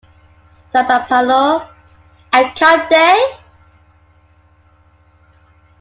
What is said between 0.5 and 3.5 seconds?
Zambapalo: And can't they?